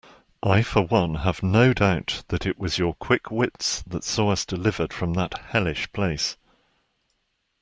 I 0.41 0.63
for 0.63 0.81
one 0.81 1.13
have 1.13 1.43
no 1.43 1.75
doubt 1.75 2.23
that 2.29 2.47
it 2.47 2.57
was 2.57 2.79
your 2.79 2.95
quick 2.95 3.29
wits 3.29 3.83
that 3.85 4.03
saw 4.03 4.31
us 4.31 4.45
delivered 4.47 4.91
from 4.93 5.13
that 5.13 5.37
hellish 5.51 5.91
place. 5.93 6.37